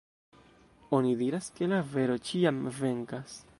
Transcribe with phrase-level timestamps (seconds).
[0.99, 3.41] Oni diras, ke la vero ĉiam venkas.